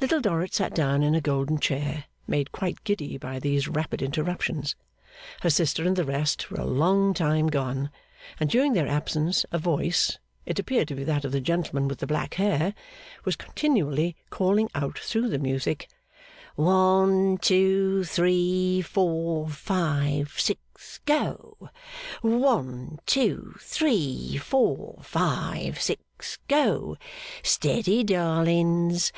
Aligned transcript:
Little 0.00 0.22
Dorrit 0.22 0.54
sat 0.54 0.74
down 0.74 1.02
in 1.02 1.14
a 1.14 1.20
golden 1.20 1.58
chair, 1.58 2.06
made 2.26 2.52
quite 2.52 2.82
giddy 2.84 3.18
by 3.18 3.38
these 3.38 3.68
rapid 3.68 4.00
interruptions. 4.00 4.74
Her 5.42 5.50
sister 5.50 5.84
and 5.84 5.94
the 5.94 6.06
rest 6.06 6.50
were 6.50 6.56
a 6.62 6.64
long 6.64 7.12
time 7.12 7.48
gone; 7.48 7.90
and 8.40 8.48
during 8.48 8.72
their 8.72 8.88
absence 8.88 9.44
a 9.52 9.58
voice 9.58 10.18
(it 10.46 10.58
appeared 10.58 10.88
to 10.88 10.94
be 10.94 11.04
that 11.04 11.26
of 11.26 11.32
the 11.32 11.40
gentleman 11.42 11.86
with 11.86 11.98
the 11.98 12.06
black 12.06 12.32
hair) 12.36 12.72
was 13.26 13.36
continually 13.36 14.16
calling 14.30 14.70
out 14.74 14.98
through 14.98 15.28
the 15.28 15.38
music, 15.38 15.86
'One, 16.56 17.36
two, 17.36 18.04
three, 18.04 18.80
four, 18.80 19.50
five, 19.50 20.34
six 20.40 21.00
go! 21.04 21.68
One, 22.22 23.00
two, 23.04 23.54
three, 23.60 24.38
four, 24.38 25.00
five, 25.02 25.78
six 25.78 26.38
go! 26.48 26.96
Steady, 27.42 28.02
darlings! 28.02 29.12